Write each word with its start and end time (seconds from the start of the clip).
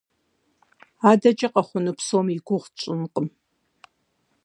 АдэкӀэ 1.09 1.47
къэхъуну 1.53 1.95
псом 1.97 2.27
и 2.35 2.37
гугъу 2.47 2.69
тщӀынкъым. 2.75 3.27